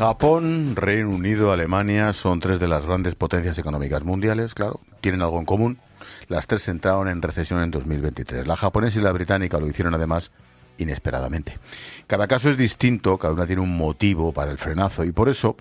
Japón, 0.00 0.76
Reino 0.76 1.10
Unido, 1.10 1.52
Alemania 1.52 2.14
son 2.14 2.40
tres 2.40 2.58
de 2.58 2.66
las 2.66 2.86
grandes 2.86 3.14
potencias 3.16 3.58
económicas 3.58 4.02
mundiales, 4.02 4.54
claro, 4.54 4.80
tienen 5.02 5.20
algo 5.20 5.38
en 5.38 5.44
común. 5.44 5.78
Las 6.26 6.46
tres 6.46 6.66
entraron 6.68 7.06
en 7.06 7.20
recesión 7.20 7.60
en 7.60 7.70
2023. 7.70 8.46
La 8.46 8.56
japonesa 8.56 8.98
y 8.98 9.02
la 9.02 9.12
británica 9.12 9.60
lo 9.60 9.66
hicieron 9.66 9.94
además 9.94 10.30
inesperadamente. 10.78 11.58
Cada 12.06 12.26
caso 12.26 12.48
es 12.48 12.56
distinto, 12.56 13.18
cada 13.18 13.34
una 13.34 13.46
tiene 13.46 13.60
un 13.60 13.76
motivo 13.76 14.32
para 14.32 14.50
el 14.50 14.56
frenazo 14.56 15.04
y 15.04 15.12
por 15.12 15.28
eso 15.28 15.54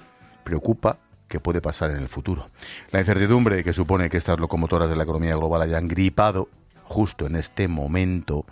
preocupa 0.45 0.99
que 1.27 1.41
puede 1.41 1.59
pasar 1.59 1.91
en 1.91 1.97
el 1.97 2.07
futuro. 2.07 2.49
La 2.91 3.01
incertidumbre 3.01 3.61
que 3.61 3.73
supone 3.73 4.09
que 4.09 4.15
estas 4.15 4.39
locomotoras 4.39 4.89
de 4.89 4.95
la 4.95 5.03
economía 5.03 5.35
global 5.35 5.63
hayan 5.63 5.89
gripado 5.89 6.47
justo 6.85 7.27
en 7.27 7.35
este 7.35 7.67
momento, 7.67 8.45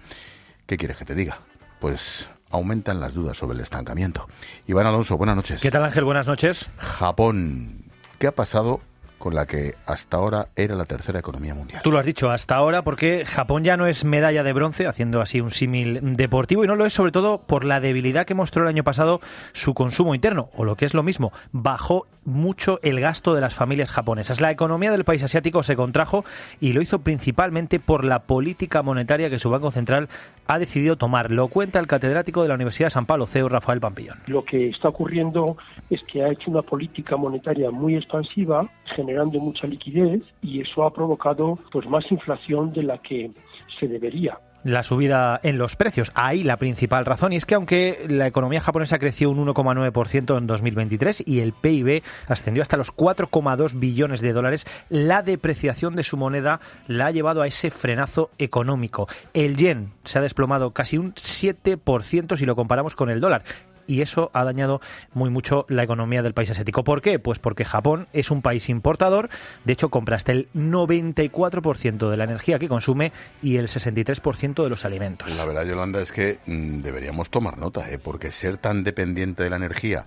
¿qué 0.65 0.75
quieres 0.75 0.97
que 0.97 1.05
te 1.05 1.15
diga? 1.15 1.39
Pues 1.79 2.27
aumentan 2.49 2.99
las 2.99 3.13
dudas 3.13 3.37
sobre 3.37 3.55
el 3.55 3.61
estancamiento. 3.61 4.27
Iván 4.67 4.87
Alonso, 4.87 5.17
buenas 5.17 5.35
noches. 5.35 5.61
¿Qué 5.61 5.71
tal 5.71 5.83
Ángel? 5.83 6.03
Buenas 6.03 6.27
noches. 6.27 6.69
Japón, 6.77 7.85
¿qué 8.19 8.27
ha 8.27 8.31
pasado 8.31 8.81
con 9.17 9.35
la 9.35 9.45
que 9.45 9.75
hasta 9.85 10.17
ahora 10.17 10.47
era 10.55 10.75
la 10.75 10.85
tercera 10.85 11.19
economía 11.19 11.55
mundial. 11.55 11.81
Tú 11.83 11.91
lo 11.91 11.99
has 11.99 12.05
dicho, 12.05 12.29
hasta 12.29 12.55
ahora, 12.55 12.83
porque 12.83 13.25
Japón 13.25 13.63
ya 13.63 13.77
no 13.77 13.87
es 13.87 14.05
medalla 14.05 14.43
de 14.43 14.53
bronce, 14.53 14.87
haciendo 14.87 15.21
así 15.21 15.41
un 15.41 15.51
símil 15.51 15.99
deportivo, 16.15 16.63
y 16.63 16.67
no 16.67 16.75
lo 16.75 16.85
es 16.85 16.93
sobre 16.93 17.11
todo 17.11 17.39
por 17.39 17.63
la 17.63 17.79
debilidad 17.79 18.25
que 18.25 18.33
mostró 18.33 18.63
el 18.63 18.69
año 18.69 18.83
pasado 18.83 19.19
su 19.53 19.73
consumo 19.73 20.15
interno, 20.15 20.49
o 20.55 20.65
lo 20.65 20.75
que 20.75 20.85
es 20.85 20.93
lo 20.93 21.03
mismo, 21.03 21.31
bajó 21.51 22.05
mucho 22.27 22.79
el 22.83 22.99
gasto 22.99 23.33
de 23.33 23.41
las 23.41 23.55
familias 23.55 23.91
japonesas. 23.91 24.41
La 24.41 24.51
economía 24.51 24.91
del 24.91 25.05
país 25.05 25.23
asiático 25.23 25.63
se 25.63 25.77
contrajo 25.77 26.25
y 26.59 26.73
lo 26.73 26.81
hizo 26.81 26.99
principalmente 26.99 27.79
por 27.79 28.03
la 28.03 28.23
política 28.23 28.81
monetaria 28.81 29.29
que 29.29 29.39
su 29.39 29.49
Banco 29.49 29.71
Central 29.71 30.09
ha 30.45 30.59
decidido 30.59 30.97
tomar. 30.97 31.31
Lo 31.31 31.47
cuenta 31.47 31.79
el 31.79 31.87
catedrático 31.87 32.41
de 32.41 32.49
la 32.49 32.55
Universidad 32.55 32.87
de 32.87 32.91
San 32.91 33.05
Pablo, 33.05 33.27
CEU 33.27 33.47
Rafael 33.47 33.79
Pampillón. 33.79 34.17
Lo 34.27 34.43
que 34.43 34.69
está 34.69 34.89
ocurriendo 34.89 35.55
es 35.89 36.01
que 36.03 36.21
ha 36.21 36.29
hecho 36.29 36.51
una 36.51 36.61
política 36.61 37.15
monetaria 37.15 37.71
muy 37.71 37.95
expansiva, 37.95 38.69
generando 38.93 39.06
mucha 39.39 39.67
liquidez 39.67 40.21
y 40.41 40.61
eso 40.61 40.83
ha 40.83 40.93
provocado 40.93 41.57
pues 41.71 41.87
más 41.87 42.09
inflación 42.11 42.73
de 42.73 42.83
la 42.83 42.97
que 42.99 43.31
se 43.79 43.87
debería 43.87 44.39
la 44.63 44.83
subida 44.83 45.39
en 45.43 45.57
los 45.57 45.75
precios. 45.75 46.11
Ahí 46.13 46.43
la 46.43 46.57
principal 46.57 47.05
razón. 47.05 47.33
Y 47.33 47.37
es 47.37 47.45
que 47.45 47.55
aunque 47.55 48.05
la 48.09 48.27
economía 48.27 48.59
japonesa 48.59 48.99
creció 48.99 49.29
un 49.29 49.45
1,9% 49.45 50.37
en 50.37 50.47
2023 50.47 51.23
y 51.25 51.39
el 51.39 51.53
PIB 51.53 52.03
ascendió 52.27 52.61
hasta 52.61 52.77
los 52.77 52.93
4,2 52.93 53.79
billones 53.79 54.21
de 54.21 54.33
dólares, 54.33 54.65
la 54.89 55.21
depreciación 55.21 55.95
de 55.95 56.03
su 56.03 56.17
moneda 56.17 56.59
la 56.87 57.07
ha 57.07 57.11
llevado 57.11 57.41
a 57.41 57.47
ese 57.47 57.71
frenazo 57.71 58.29
económico. 58.37 59.07
El 59.33 59.55
yen 59.55 59.93
se 60.03 60.19
ha 60.19 60.21
desplomado 60.21 60.71
casi 60.71 60.97
un 60.97 61.13
7% 61.13 62.37
si 62.37 62.45
lo 62.45 62.55
comparamos 62.55 62.95
con 62.95 63.09
el 63.09 63.21
dólar 63.21 63.43
y 63.87 64.01
eso 64.01 64.29
ha 64.33 64.43
dañado 64.43 64.81
muy 65.13 65.29
mucho 65.29 65.65
la 65.69 65.83
economía 65.83 66.21
del 66.21 66.33
país 66.33 66.49
asiático. 66.49 66.83
¿Por 66.83 67.01
qué? 67.01 67.19
Pues 67.19 67.39
porque 67.39 67.65
Japón 67.65 68.07
es 68.13 68.29
un 68.31 68.41
país 68.41 68.69
importador, 68.69 69.29
de 69.65 69.73
hecho 69.73 69.89
compra 69.89 70.17
hasta 70.17 70.31
el 70.31 70.47
94% 70.53 72.09
de 72.09 72.17
la 72.17 72.25
energía 72.25 72.59
que 72.59 72.67
consume 72.67 73.11
y 73.41 73.57
el 73.57 73.67
63% 73.67 74.63
de 74.63 74.69
los 74.69 74.85
alimentos. 74.85 75.35
La 75.35 75.45
verdad, 75.45 75.65
Yolanda, 75.65 76.01
es 76.01 76.11
que 76.11 76.39
mm, 76.45 76.81
deberíamos 76.81 77.29
tomar 77.29 77.57
nota, 77.57 77.89
¿eh? 77.89 77.97
porque 77.97 78.31
ser 78.31 78.57
tan 78.57 78.83
dependiente 78.83 79.43
de 79.43 79.49
la 79.49 79.55
energía 79.55 80.05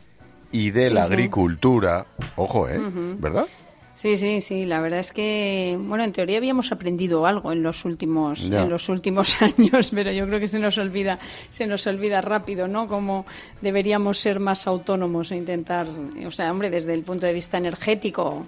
y 0.53 0.71
de 0.71 0.91
la 0.91 1.05
agricultura, 1.05 2.07
ojo, 2.37 2.69
¿eh? 2.69 2.81
¿verdad? 3.19 3.47
Sí, 3.95 4.17
sí, 4.17 4.41
sí. 4.41 4.65
La 4.65 4.81
verdad 4.81 5.01
es 5.01 5.13
que, 5.13 5.77
bueno, 5.79 6.05
en 6.05 6.13
teoría 6.13 6.39
habíamos 6.39 6.73
aprendido 6.73 7.27
algo 7.27 7.53
en 7.53 7.63
los 7.63 7.85
últimos, 7.85 8.47
en 8.47 8.71
los 8.71 8.89
últimos 8.89 9.43
años, 9.43 9.91
pero 9.95 10.13
yo 10.13 10.27
creo 10.27 10.41
que 10.41 10.49
se 10.49 10.59
nos 10.59 10.79
olvida, 10.79 11.19
se 11.51 11.67
nos 11.67 11.87
olvida 11.87 12.21
rápido, 12.21 12.69
¿no? 12.69 12.89
Cómo 12.89 13.27
deberíamos 13.61 14.19
ser 14.19 14.41
más 14.41 14.67
autónomos 14.67 15.33
e 15.33 15.37
intentar, 15.37 15.87
o 16.25 16.31
sea, 16.31 16.51
hombre, 16.51 16.71
desde 16.71 16.95
el 16.95 17.03
punto 17.03 17.27
de 17.27 17.33
vista 17.33 17.59
energético, 17.59 18.47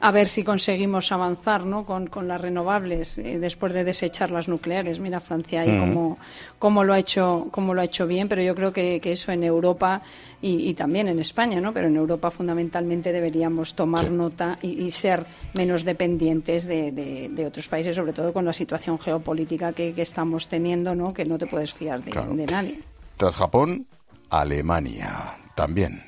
a 0.00 0.10
ver 0.10 0.28
si 0.28 0.44
conseguimos 0.44 1.12
avanzar, 1.12 1.64
¿no? 1.64 1.86
Con, 1.86 2.08
las 2.28 2.40
renovables 2.40 3.16
eh, 3.18 3.38
después 3.38 3.72
de 3.72 3.84
desechar 3.84 4.30
las 4.30 4.48
nucleares. 4.48 4.98
Mira 4.98 5.20
Francia 5.20 5.62
ahí 5.62 5.78
cómo, 5.78 6.18
cómo 6.58 6.84
lo 6.84 6.92
ha 6.92 6.98
hecho, 6.98 7.46
cómo 7.52 7.74
lo 7.74 7.80
ha 7.80 7.84
hecho 7.84 8.06
bien, 8.06 8.28
pero 8.28 8.42
yo 8.42 8.54
creo 8.54 8.72
que, 8.72 9.00
que 9.00 9.12
eso 9.12 9.30
en 9.30 9.44
Europa 9.44 10.02
y, 10.40 10.74
también 10.74 11.08
en 11.08 11.18
España, 11.18 11.60
¿no? 11.60 11.72
Pero 11.72 11.88
en 11.88 11.96
Europa 11.96 12.30
fundamentalmente 12.30 13.12
deberíamos 13.12 13.74
tomar 13.74 14.10
nota 14.10 14.47
y, 14.62 14.90
ser 14.90 15.26
menos 15.54 15.84
dependientes 15.84 16.66
de, 16.66 17.44
otros 17.46 17.68
países, 17.68 17.96
sobre 17.96 18.12
todo 18.12 18.32
con 18.32 18.44
la 18.44 18.52
situación 18.52 18.98
geopolítica 18.98 19.72
que, 19.72 19.94
estamos 19.98 20.48
teniendo, 20.48 20.94
¿no? 20.94 21.12
Que 21.12 21.24
no 21.24 21.36
te 21.36 21.46
puedes 21.46 21.74
fiar 21.74 22.02
de 22.02 22.46
nadie. 22.46 22.80
Tras 23.16 23.34
Japón, 23.34 23.86
Alemania 24.30 25.36
también 25.54 26.07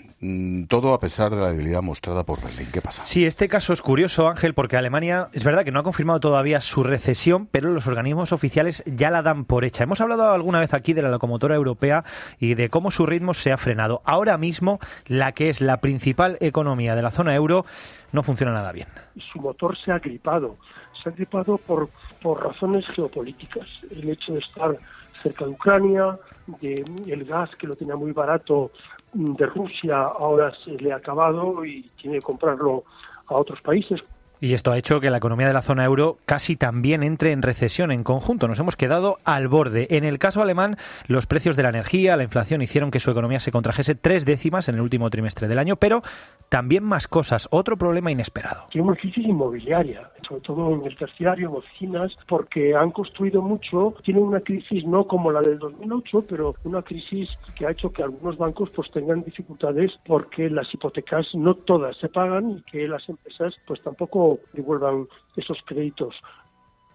todo 0.69 0.93
a 0.93 1.01
pesar 1.01 1.31
de 1.35 1.41
la 1.41 1.51
debilidad 1.51 1.81
mostrada 1.81 2.25
por 2.25 2.43
Berlín. 2.43 2.69
¿Qué 2.71 2.83
pasa? 2.83 3.03
Sí, 3.03 3.25
este 3.25 3.49
caso 3.49 3.73
es 3.73 3.81
curioso, 3.81 4.29
Ángel, 4.29 4.53
porque 4.53 4.77
Alemania 4.77 5.29
es 5.33 5.45
verdad 5.45 5.65
que 5.65 5.73
no 5.73 5.81
ha 5.81 5.83
confirmado 5.83 6.21
todavía 6.21 6.61
su 6.61 6.83
recesión, 6.83 7.47
pero 7.51 7.71
los 7.71 7.87
organismos 7.87 8.33
oficiales 8.33 8.85
ya 8.87 9.11
la 9.11 9.23
dan 9.23 9.47
por 9.47 9.65
hecha. 9.65 9.85
Hemos 9.85 10.03
hablado 10.03 10.31
alguna 10.31 10.61
vez 10.61 10.75
aquí 10.75 10.93
de 10.93 11.01
la 11.01 11.09
locomotora 11.09 11.55
europea 11.55 12.05
y 12.39 12.55
de 12.55 12.69
cómo 12.69 12.91
su 12.91 13.07
ritmo 13.07 13.33
se 13.33 13.51
ha 13.51 13.57
frenado. 13.57 14.03
Ahora 14.05 14.37
mismo, 14.37 14.79
la 15.07 15.33
que 15.33 15.49
es 15.49 15.63
la 15.63 15.81
principal 15.81 16.37
economía 16.41 16.95
de 16.95 17.03
la 17.03 17.11
zona 17.11 17.35
euro 17.35 17.65
no 18.13 18.23
funciona 18.23 18.53
nada 18.53 18.73
bien. 18.73 18.89
Su 19.33 19.41
motor 19.41 19.79
se 19.79 19.91
ha 19.91 20.01
gripado. 20.01 20.59
Se 21.03 21.09
ha 21.09 21.13
gripado 21.13 21.57
por, 21.57 21.89
por 22.21 22.45
razones 22.45 22.85
geopolíticas. 22.95 23.67
El 23.91 24.11
hecho 24.11 24.35
de 24.35 24.41
estar 24.41 24.77
cerca 25.23 25.47
de 25.47 25.51
Ucrania, 25.51 26.19
de 26.61 26.85
el 27.07 27.25
gas 27.25 27.51
que 27.57 27.67
lo 27.67 27.75
tenía 27.75 27.97
muy 27.97 28.13
barato 28.13 28.71
de 29.13 29.47
Rusia 29.47 30.03
ahora 30.03 30.53
se 30.65 30.73
le 30.73 30.93
ha 30.93 30.97
acabado 30.97 31.65
y 31.65 31.83
tiene 32.01 32.19
que 32.19 32.25
comprarlo 32.25 32.85
a 33.27 33.35
otros 33.35 33.61
países 33.61 34.01
y 34.41 34.55
esto 34.55 34.73
ha 34.73 34.79
hecho 34.79 35.01
que 35.01 35.11
la 35.11 35.19
economía 35.19 35.47
de 35.47 35.53
la 35.53 35.63
zona 35.63 35.85
euro 35.85 36.19
casi 36.25 36.57
también 36.57 37.03
entre 37.03 37.33
en 37.33 37.43
recesión 37.43 37.93
en 37.93 38.05
conjunto. 38.05 38.49
Nos 38.49 38.59
hemos 38.59 38.77
quedado 38.77 39.19
al 39.25 39.49
borde. 39.49 39.87
En 39.91 40.05
el 40.05 40.19
caso 40.19 40.43
alemán, 40.43 40.77
los 41.07 41.27
precios 41.27 41.57
de 41.57 41.63
la 41.63 41.69
energía, 41.69 42.17
la 42.17 42.23
inflación 42.23 42.63
hicieron 42.63 42.91
que 42.91 43.01
su 43.01 43.11
economía 43.11 43.41
se 43.41 43.53
contrajese 43.53 43.95
tres 43.95 44.25
décimas 44.25 44.69
en 44.69 44.77
el 44.77 44.81
último 44.81 45.11
trimestre 45.11 45.49
del 45.49 45.59
año, 45.59 45.77
pero 45.77 46.03
también 46.49 46.85
más 46.85 47.07
cosas. 47.07 47.49
Otro 47.51 47.77
problema 47.77 48.11
inesperado. 48.11 48.65
Tiene 48.71 48.89
una 48.89 48.97
crisis 48.97 49.25
inmobiliaria, 49.25 50.11
sobre 50.27 50.41
todo 50.41 50.75
en 50.75 50.87
el 50.87 50.97
terciario, 50.97 51.53
oficinas, 51.53 52.13
porque 52.29 52.75
han 52.75 52.91
construido 52.91 53.43
mucho. 53.43 53.95
Tienen 54.05 54.23
una 54.23 54.41
crisis 54.41 54.85
no 54.85 55.05
como 55.05 55.31
la 55.31 55.41
del 55.41 55.59
2008, 55.59 56.25
pero 56.29 56.55
una 56.65 56.83
crisis 56.83 57.29
que 57.55 57.67
ha 57.67 57.71
hecho 57.71 57.93
que 57.93 58.03
algunos 58.03 58.37
bancos 58.37 58.71
pues 58.75 58.91
tengan 58.91 59.23
dificultades 59.23 59.93
porque 60.07 60.51
las 60.51 60.73
hipotecas 60.73 61.27
no 61.35 61.55
todas 61.55 61.97
se 61.99 62.09
pagan 62.09 62.51
y 62.51 62.63
que 62.63 62.89
las 62.89 63.09
empresas 63.09 63.55
pues 63.67 63.81
tampoco 63.83 64.30
devuelvan 64.53 65.09
esos 65.37 65.59
créditos 65.67 66.15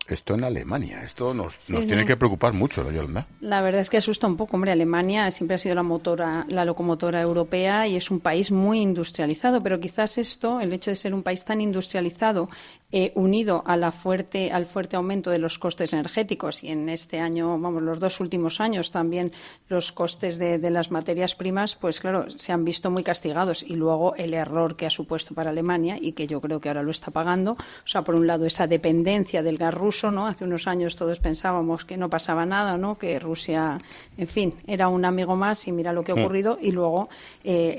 esto 0.08 0.36
en 0.36 0.44
Alemania, 0.44 1.02
esto 1.04 1.34
nos, 1.34 1.58
tiene 1.58 2.06
que 2.06 2.16
preocupar 2.16 2.54
mucho, 2.54 2.84
¿no, 2.84 2.92
Yolanda? 2.92 3.28
La 3.42 3.62
verdad 3.62 3.82
es 3.82 3.90
que 3.90 3.98
asusta 3.98 4.28
un 4.28 4.38
poco. 4.38 4.56
Hombre, 4.56 4.72
Alemania 4.72 5.32
siempre 5.32 5.56
ha 5.56 5.58
sido 5.58 5.74
la 5.74 5.82
motora, 5.82 6.46
la 6.48 6.64
locomotora 6.64 7.22
europea 7.22 7.88
y 7.88 7.96
es 7.96 8.12
un 8.12 8.20
país 8.20 8.52
muy 8.52 8.82
industrializado, 8.82 9.64
pero 9.64 9.80
quizás 9.80 10.20
esto, 10.20 10.60
el 10.60 10.74
hecho 10.74 10.92
de 10.92 10.96
ser 10.96 11.14
un 11.16 11.24
país 11.24 11.44
tan 11.44 11.60
industrializado, 11.60 12.50
eh, 12.98 13.12
unido 13.16 13.62
a 13.66 13.76
la 13.76 13.92
fuerte, 13.92 14.54
al 14.54 14.66
fuerte 14.66 14.96
aumento 14.96 15.30
de 15.30 15.40
los 15.40 15.60
costes 15.60 15.92
energéticos 15.92 16.64
y 16.64 16.70
en 16.70 16.88
este 16.88 17.20
año, 17.20 17.60
vamos, 17.60 17.82
los 17.82 18.00
dos 18.00 18.22
últimos 18.22 18.62
años 18.62 18.92
también 18.92 19.34
los 19.68 19.92
costes 19.92 20.38
de, 20.38 20.60
de 20.60 20.70
las 20.70 20.92
materias 20.92 21.36
primas, 21.36 21.76
pues 21.76 22.00
claro, 22.00 22.30
se 22.30 22.54
han 22.54 22.64
visto 22.64 22.90
muy 22.90 23.04
castigados 23.04 23.64
y 23.64 23.76
luego 23.76 24.16
el 24.16 24.34
error 24.34 24.78
que 24.78 24.86
ha 24.86 24.90
supuesto 24.90 25.36
para 25.36 25.50
Alemania 25.50 25.98
y 26.00 26.14
que 26.14 26.26
yo 26.26 26.40
creo 26.40 26.62
que 26.62 26.70
ahora 26.70 26.84
lo 26.84 26.92
está 26.92 27.12
pagando, 27.12 27.52
o 27.54 27.88
sea, 27.88 28.04
por 28.04 28.16
un 28.16 28.28
lado 28.28 28.46
esa 28.46 28.66
dependencia 28.66 29.44
del 29.44 29.58
gas 29.58 29.74
ruso 29.74 30.06
¿no? 30.12 30.28
Hace 30.28 30.46
unos 30.46 30.68
años 30.68 30.96
todos 30.96 31.20
pensábamos 31.20 31.86
que 31.86 31.98
no 31.98 32.10
pasaba 32.10 32.46
nada, 32.46 32.78
¿no? 32.78 32.98
Que 32.98 33.20
Rusia, 33.20 33.80
en 34.18 34.28
fin, 34.28 34.54
era 34.68 34.88
un 34.88 35.06
amigo 35.06 35.36
más 35.36 35.68
y 35.68 35.72
mira 35.72 35.94
lo 35.94 36.04
que 36.04 36.12
ha 36.12 36.16
mm. 36.16 36.20
ocurrido. 36.20 36.58
Y 36.62 36.72
luego 36.72 37.10
eh, 37.44 37.76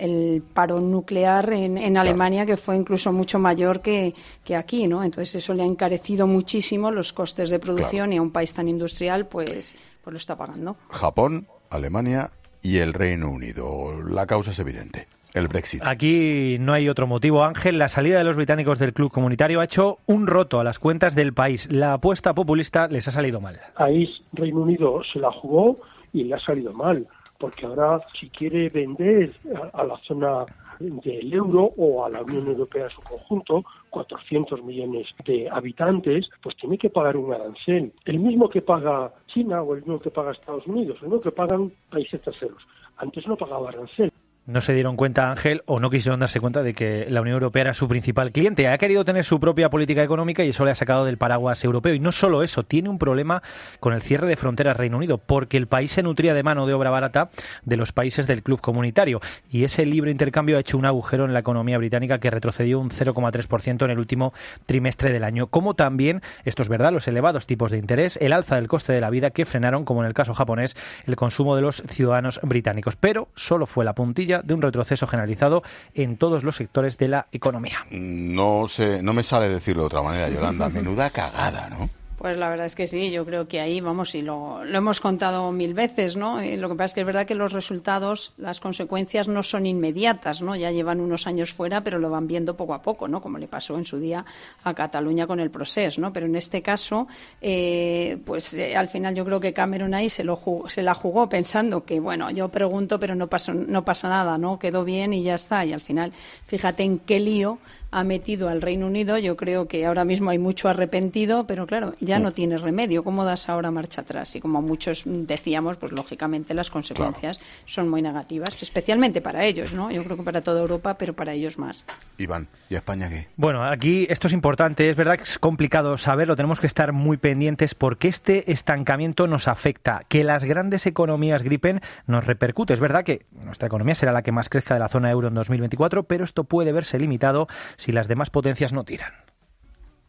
el, 0.00 0.42
paro 0.54 0.80
nuclear 0.80 1.52
en, 1.52 1.96
Alemania, 1.96 2.46
que 2.46 2.56
fue 2.56 2.76
incluso 2.76 3.12
mucho 3.12 3.38
mayor 3.38 3.80
que, 3.80 4.14
aquí, 4.52 4.86
¿no? 4.86 5.02
Entonces 5.02 5.36
eso 5.36 5.54
le 5.54 5.62
ha 5.62 5.66
encarecido 5.66 6.26
muchísimo 6.26 6.90
los 6.90 7.12
costes 7.12 7.50
de 7.50 7.58
producción 7.58 8.12
y 8.12 8.18
a 8.18 8.22
un 8.22 8.30
país 8.30 8.52
tan 8.52 8.68
industrial, 8.68 9.26
pues, 9.26 9.74
pues 10.02 10.12
lo 10.12 10.18
está 10.18 10.36
pagando. 10.36 10.76
Japón, 10.90 11.46
Alemania 11.70 12.30
y 12.62 12.78
el 12.78 12.92
Reino 12.92 13.30
Unido. 13.30 14.02
La 14.02 14.26
causa 14.26 14.50
es 14.50 14.58
evidente 14.58 15.06
el 15.34 15.48
Brexit. 15.48 15.82
Aquí 15.84 16.56
no 16.60 16.72
hay 16.72 16.88
otro 16.88 17.06
motivo, 17.06 17.44
Ángel. 17.44 17.78
La 17.78 17.88
salida 17.88 18.18
de 18.18 18.24
los 18.24 18.36
británicos 18.36 18.78
del 18.78 18.92
club 18.92 19.10
comunitario 19.10 19.60
ha 19.60 19.64
hecho 19.64 19.98
un 20.06 20.26
roto 20.26 20.60
a 20.60 20.64
las 20.64 20.78
cuentas 20.78 21.14
del 21.14 21.34
país. 21.34 21.70
La 21.70 21.94
apuesta 21.94 22.34
populista 22.34 22.86
les 22.86 23.06
ha 23.08 23.10
salido 23.10 23.40
mal. 23.40 23.58
Ahí 23.76 24.08
Reino 24.32 24.60
Unido 24.60 25.02
se 25.12 25.18
la 25.18 25.32
jugó 25.32 25.78
y 26.12 26.24
le 26.24 26.34
ha 26.34 26.38
salido 26.38 26.72
mal, 26.72 27.06
porque 27.38 27.66
ahora 27.66 28.00
si 28.18 28.30
quiere 28.30 28.68
vender 28.70 29.34
a, 29.72 29.82
la 29.84 29.98
zona 30.06 30.46
del 30.78 31.32
euro 31.32 31.72
o 31.76 32.04
a 32.04 32.10
la 32.10 32.22
Unión 32.22 32.46
Europea 32.48 32.84
en 32.84 32.90
su 32.90 33.02
conjunto, 33.02 33.64
400 33.90 34.62
millones 34.62 35.06
de 35.24 35.48
habitantes, 35.50 36.28
pues 36.42 36.56
tiene 36.56 36.78
que 36.78 36.90
pagar 36.90 37.16
un 37.16 37.32
arancel. 37.32 37.92
El 38.04 38.18
mismo 38.18 38.48
que 38.48 38.62
paga 38.62 39.12
China 39.26 39.62
o 39.62 39.74
el 39.74 39.80
mismo 39.80 40.00
que 40.00 40.10
paga 40.10 40.32
Estados 40.32 40.66
Unidos, 40.66 40.98
el 41.02 41.08
mismo 41.08 41.20
que 41.20 41.32
pagan 41.32 41.72
países 41.90 42.20
terceros. 42.22 42.62
Antes 42.96 43.26
no 43.26 43.36
pagaba 43.36 43.68
arancel. 43.68 44.10
No 44.46 44.60
se 44.60 44.74
dieron 44.74 44.96
cuenta, 44.96 45.30
Ángel, 45.30 45.62
o 45.64 45.80
no 45.80 45.88
quisieron 45.88 46.20
darse 46.20 46.38
cuenta 46.38 46.62
de 46.62 46.74
que 46.74 47.06
la 47.08 47.22
Unión 47.22 47.34
Europea 47.34 47.62
era 47.62 47.74
su 47.74 47.88
principal 47.88 48.30
cliente. 48.30 48.68
Ha 48.68 48.76
querido 48.76 49.04
tener 49.04 49.24
su 49.24 49.40
propia 49.40 49.70
política 49.70 50.02
económica 50.02 50.44
y 50.44 50.50
eso 50.50 50.66
le 50.66 50.70
ha 50.70 50.74
sacado 50.74 51.06
del 51.06 51.16
paraguas 51.16 51.64
europeo. 51.64 51.94
Y 51.94 51.98
no 51.98 52.12
solo 52.12 52.42
eso, 52.42 52.62
tiene 52.62 52.90
un 52.90 52.98
problema 52.98 53.42
con 53.80 53.94
el 53.94 54.02
cierre 54.02 54.26
de 54.28 54.36
fronteras 54.36 54.76
Reino 54.76 54.98
Unido, 54.98 55.16
porque 55.16 55.56
el 55.56 55.66
país 55.66 55.92
se 55.92 56.02
nutría 56.02 56.34
de 56.34 56.42
mano 56.42 56.66
de 56.66 56.74
obra 56.74 56.90
barata 56.90 57.30
de 57.64 57.76
los 57.78 57.92
países 57.92 58.26
del 58.26 58.42
club 58.42 58.60
comunitario. 58.60 59.20
Y 59.48 59.64
ese 59.64 59.86
libre 59.86 60.10
intercambio 60.10 60.58
ha 60.58 60.60
hecho 60.60 60.76
un 60.76 60.84
agujero 60.84 61.24
en 61.24 61.32
la 61.32 61.40
economía 61.40 61.78
británica 61.78 62.18
que 62.18 62.30
retrocedió 62.30 62.80
un 62.80 62.90
0,3% 62.90 63.84
en 63.84 63.90
el 63.90 63.98
último 63.98 64.34
trimestre 64.66 65.10
del 65.10 65.24
año. 65.24 65.46
Como 65.46 65.72
también, 65.72 66.20
esto 66.44 66.60
es 66.60 66.68
verdad, 66.68 66.92
los 66.92 67.08
elevados 67.08 67.46
tipos 67.46 67.70
de 67.70 67.78
interés, 67.78 68.18
el 68.20 68.34
alza 68.34 68.56
del 68.56 68.68
coste 68.68 68.92
de 68.92 69.00
la 69.00 69.08
vida 69.08 69.30
que 69.30 69.46
frenaron, 69.46 69.86
como 69.86 70.02
en 70.02 70.06
el 70.06 70.14
caso 70.14 70.34
japonés, 70.34 70.76
el 71.06 71.16
consumo 71.16 71.56
de 71.56 71.62
los 71.62 71.82
ciudadanos 71.88 72.40
británicos. 72.42 72.96
Pero 72.96 73.28
solo 73.34 73.64
fue 73.64 73.86
la 73.86 73.94
puntilla 73.94 74.33
de 74.42 74.54
un 74.54 74.62
retroceso 74.62 75.06
generalizado 75.06 75.62
en 75.94 76.16
todos 76.16 76.44
los 76.44 76.56
sectores 76.56 76.98
de 76.98 77.08
la 77.08 77.26
economía. 77.32 77.86
No 77.90 78.66
sé, 78.68 79.02
no 79.02 79.12
me 79.12 79.22
sale 79.22 79.48
decirlo 79.48 79.82
de 79.82 79.86
otra 79.86 80.02
manera, 80.02 80.28
Yolanda. 80.28 80.68
Menuda 80.74 81.10
cagada, 81.10 81.68
¿no? 81.70 81.90
Pues 82.24 82.38
la 82.38 82.48
verdad 82.48 82.64
es 82.64 82.74
que 82.74 82.86
sí, 82.86 83.10
yo 83.10 83.26
creo 83.26 83.46
que 83.46 83.60
ahí, 83.60 83.82
vamos, 83.82 84.14
y 84.14 84.22
lo, 84.22 84.64
lo 84.64 84.78
hemos 84.78 84.98
contado 84.98 85.52
mil 85.52 85.74
veces, 85.74 86.16
¿no? 86.16 86.40
Eh, 86.40 86.56
lo 86.56 86.70
que 86.70 86.74
pasa 86.74 86.84
es 86.86 86.94
que 86.94 87.00
es 87.00 87.06
verdad 87.06 87.26
que 87.26 87.34
los 87.34 87.52
resultados, 87.52 88.32
las 88.38 88.60
consecuencias 88.60 89.28
no 89.28 89.42
son 89.42 89.66
inmediatas, 89.66 90.40
¿no? 90.40 90.56
Ya 90.56 90.70
llevan 90.70 91.00
unos 91.00 91.26
años 91.26 91.52
fuera, 91.52 91.84
pero 91.84 91.98
lo 91.98 92.08
van 92.08 92.26
viendo 92.26 92.56
poco 92.56 92.72
a 92.72 92.80
poco, 92.80 93.08
¿no? 93.08 93.20
Como 93.20 93.36
le 93.36 93.46
pasó 93.46 93.76
en 93.76 93.84
su 93.84 93.98
día 93.98 94.24
a 94.62 94.72
Cataluña 94.72 95.26
con 95.26 95.38
el 95.38 95.50
proceso, 95.50 96.00
¿no? 96.00 96.14
Pero 96.14 96.24
en 96.24 96.34
este 96.34 96.62
caso, 96.62 97.08
eh, 97.42 98.16
pues 98.24 98.54
eh, 98.54 98.74
al 98.74 98.88
final 98.88 99.14
yo 99.14 99.26
creo 99.26 99.38
que 99.38 99.52
Cameron 99.52 99.92
ahí 99.92 100.08
se, 100.08 100.24
lo 100.24 100.40
se 100.68 100.82
la 100.82 100.94
jugó 100.94 101.28
pensando 101.28 101.84
que, 101.84 102.00
bueno, 102.00 102.30
yo 102.30 102.48
pregunto, 102.48 102.98
pero 102.98 103.14
no, 103.14 103.28
no 103.52 103.84
pasa 103.84 104.08
nada, 104.08 104.38
¿no? 104.38 104.58
Quedó 104.58 104.82
bien 104.82 105.12
y 105.12 105.24
ya 105.24 105.34
está. 105.34 105.62
Y 105.66 105.74
al 105.74 105.82
final, 105.82 106.14
fíjate 106.46 106.84
en 106.84 107.00
qué 107.00 107.20
lío 107.20 107.58
ha 107.94 108.02
metido 108.02 108.48
al 108.48 108.60
Reino 108.60 108.88
Unido. 108.88 109.18
Yo 109.18 109.36
creo 109.36 109.68
que 109.68 109.86
ahora 109.86 110.04
mismo 110.04 110.30
hay 110.30 110.38
mucho 110.38 110.68
arrepentido, 110.68 111.46
pero 111.46 111.64
claro, 111.64 111.94
ya 112.00 112.18
no 112.18 112.32
tiene 112.32 112.58
remedio. 112.58 113.04
¿Cómo 113.04 113.24
das 113.24 113.48
ahora 113.48 113.70
marcha 113.70 114.00
atrás? 114.00 114.34
Y 114.34 114.40
como 114.40 114.60
muchos 114.62 115.04
decíamos, 115.06 115.76
pues 115.76 115.92
lógicamente 115.92 116.54
las 116.54 116.70
consecuencias 116.70 117.40
son 117.66 117.88
muy 117.88 118.02
negativas, 118.02 118.60
especialmente 118.60 119.20
para 119.20 119.44
ellos, 119.44 119.74
¿no? 119.74 119.92
Yo 119.92 120.02
creo 120.02 120.16
que 120.16 120.24
para 120.24 120.40
toda 120.40 120.60
Europa, 120.60 120.98
pero 120.98 121.12
para 121.14 121.34
ellos 121.34 121.56
más. 121.56 121.84
Iván, 122.18 122.48
¿y 122.68 122.74
España 122.74 123.08
qué? 123.08 123.28
Bueno, 123.36 123.62
aquí 123.62 124.08
esto 124.10 124.26
es 124.26 124.32
importante. 124.32 124.90
Es 124.90 124.96
verdad 124.96 125.16
que 125.16 125.22
es 125.22 125.38
complicado 125.38 125.96
saberlo. 125.96 126.34
Tenemos 126.34 126.58
que 126.58 126.66
estar 126.66 126.92
muy 126.92 127.16
pendientes 127.16 127.76
porque 127.76 128.08
este 128.08 128.50
estancamiento 128.50 129.28
nos 129.28 129.46
afecta. 129.46 130.02
Que 130.08 130.24
las 130.24 130.42
grandes 130.42 130.86
economías 130.86 131.44
gripen 131.44 131.80
nos 132.08 132.26
repercute. 132.26 132.74
Es 132.74 132.80
verdad 132.80 133.04
que 133.04 133.24
nuestra 133.32 133.68
economía 133.68 133.94
será 133.94 134.10
la 134.10 134.22
que 134.22 134.32
más 134.32 134.48
crezca 134.48 134.74
de 134.74 134.80
la 134.80 134.88
zona 134.88 135.12
euro 135.12 135.28
en 135.28 135.34
2024, 135.34 136.02
pero 136.02 136.24
esto 136.24 136.42
puede 136.42 136.72
verse 136.72 136.98
limitado 136.98 137.46
si 137.84 137.92
las 137.92 138.08
demás 138.08 138.30
potencias 138.30 138.72
no 138.72 138.82
tiran? 138.82 139.12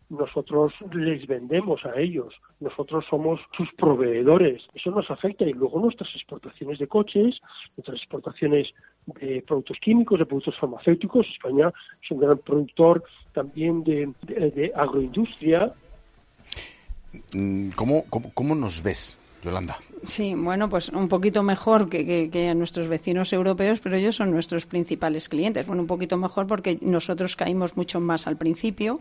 Nosotros 0.07 0.72
les 0.94 1.27
vendemos 1.27 1.83
a 1.83 2.00
ellos, 2.00 2.33
nosotros 2.62 3.04
somos 3.10 3.42
sus 3.57 3.68
proveedores, 3.74 4.63
eso 4.74 4.92
nos 4.92 5.12
afecta 5.12 5.44
y 5.44 5.51
luego 5.51 5.80
nuestras 5.81 6.10
exportaciones 6.16 6.80
de 6.80 6.88
coches, 6.88 7.36
nuestras 7.75 7.98
exportaciones 7.98 8.69
de 9.19 9.44
productos 9.45 9.77
químicos, 9.81 10.19
de 10.19 10.25
productos 10.25 10.57
farmacéuticos, 10.57 11.27
España 11.27 11.74
es 12.01 12.12
un 12.12 12.19
gran 12.19 12.38
productor 12.38 13.04
también 13.33 13.83
de, 13.83 14.72
agroindustria. 14.74 15.74
Mm, 17.33 17.72
¿Cómo, 17.72 18.06
cómo, 18.10 18.31
cómo 18.33 18.56
nos 18.56 18.81
ves, 18.83 19.18
Yolanda? 19.44 19.77
Sí, 20.07 20.36
bueno, 20.36 20.69
pues 20.69 20.90
un 20.90 21.07
poquito 21.07 21.42
mejor 21.42 21.90
que, 21.90 22.30
que, 22.30 22.50
a 22.50 22.54
nuestros 22.54 22.88
vecinos 22.88 23.34
europeos, 23.34 23.80
pero 23.80 23.96
ellos 23.96 24.16
son 24.16 24.31
nuestros 24.31 24.66
principales 24.66 25.30
clientes. 25.30 25.66
Bueno, 25.66 25.81
un 25.81 25.88
poquito 25.88 26.18
mejor 26.18 26.48
porque 26.48 26.78
nosotros 26.81 27.36
caímos 27.36 27.75
mucho 27.75 28.00
más 28.00 28.28
al 28.28 28.38
principio 28.38 29.00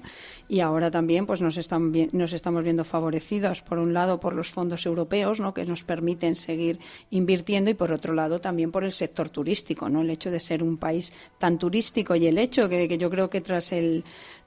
y 0.48 0.60
ahora 0.60 0.90
también 0.90 1.26
pues 1.26 1.42
nos, 1.42 1.56
están, 1.58 1.92
nos 2.12 2.32
estamos 2.32 2.62
viendo 2.64 2.84
favorecidos, 2.84 3.62
por 3.62 3.78
un 3.78 3.92
lado, 3.92 4.18
por 4.18 4.34
los 4.34 4.50
fondos 4.50 4.86
europeos, 4.86 5.40
¿no? 5.40 5.52
que 5.52 5.64
nos 5.64 5.84
permiten 5.84 6.36
seguir 6.36 6.78
invirtiendo 7.10 7.70
y, 7.70 7.74
por 7.74 7.92
otro 7.92 8.14
lado, 8.14 8.40
también 8.40 8.70
por 8.70 8.84
el 8.84 8.92
sector 8.92 9.28
turístico, 9.28 9.88
¿no? 9.88 10.00
el 10.00 10.10
hecho 10.10 10.30
de 10.30 10.40
ser 10.40 10.62
un 10.62 10.78
país 10.78 11.12
tan 11.38 11.58
turístico 11.58 12.14
y 12.14 12.26
el 12.26 12.38
hecho 12.38 12.68
que, 12.68 12.88
que 12.88 12.98
yo 12.98 13.10
creo 13.10 13.28
que 13.28 13.40
tras 13.40 13.72
el 13.72 14.04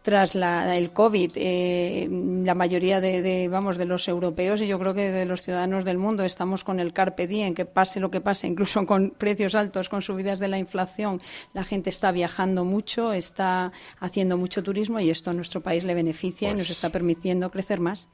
tras 0.07 0.35
la, 0.35 0.77
el 0.77 0.93
COVID, 0.93 1.33
eh, 1.35 2.07
la 2.45 2.55
mayoría 2.55 3.01
de, 3.01 3.21
de, 3.21 3.49
vamos, 3.49 3.77
de 3.77 3.83
los 3.83 4.07
europeos 4.07 4.61
y 4.61 4.67
yo 4.67 4.79
creo 4.79 4.93
que 4.93 5.11
de 5.11 5.25
los 5.25 5.41
ciudadanos 5.41 5.83
del 5.83 5.97
mundo 5.97 6.23
estamos 6.23 6.63
con 6.63 6.79
el 6.79 6.93
carpe 6.93 7.27
diem, 7.27 7.53
que 7.53 7.65
pase 7.65 7.99
lo 7.99 8.09
que 8.09 8.21
pase, 8.21 8.47
incluso 8.47 8.85
con 8.85 9.09
precios 9.09 9.53
altos, 9.53 9.89
con 9.89 10.01
subidas 10.01 10.39
de 10.39 10.47
la 10.47 10.59
inflación, 10.59 11.21
la 11.53 11.65
gente 11.65 11.89
está 11.89 12.13
viajando 12.13 12.63
mucho, 12.63 13.11
está 13.11 13.73
haciendo 13.99 14.37
mucho 14.37 14.63
turismo 14.63 15.01
y 15.01 15.09
esto 15.09 15.31
a 15.31 15.33
nuestro 15.33 15.59
país 15.59 15.83
le 15.83 15.93
beneficia 15.93 16.51
y 16.51 16.53
nos 16.53 16.67
pues 16.67 16.69
está 16.69 16.89
permitiendo 16.89 17.51
crecer 17.51 17.81
más. 17.81 18.07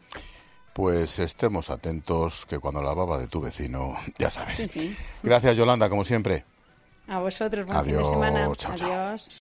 Pues 0.73 1.19
estemos 1.19 1.69
atentos 1.69 2.47
que 2.47 2.57
cuando 2.57 2.81
la 2.81 2.95
baba 2.95 3.19
de 3.19 3.27
tu 3.27 3.39
vecino, 3.39 3.97
ya 4.17 4.31
sabes. 4.31 4.75
Gracias 5.21 5.55
Yolanda, 5.55 5.87
como 5.89 6.03
siempre. 6.03 6.43
A 7.07 7.19
vosotros, 7.19 7.67
buen 7.67 7.83
fin 7.85 7.97
de 7.97 8.05
semana. 8.05 8.49
Adiós. 8.65 9.29